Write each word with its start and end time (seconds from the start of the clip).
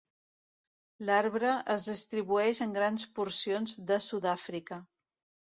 L'arbre 1.09 1.51
es 1.73 1.85
distribueix 1.89 2.63
en 2.67 2.73
grans 2.79 3.07
porcions 3.21 3.79
de 3.93 4.01
Sud-àfrica. 4.09 4.83